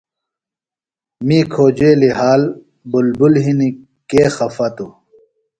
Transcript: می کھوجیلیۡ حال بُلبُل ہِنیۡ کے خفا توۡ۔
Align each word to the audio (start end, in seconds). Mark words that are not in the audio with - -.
می 1.27 1.37
کھوجیلیۡ 1.53 2.15
حال 2.19 2.41
بُلبُل 2.91 3.33
ہِنیۡ 3.43 3.77
کے 4.09 4.21
خفا 4.35 4.67
توۡ۔ 4.75 4.91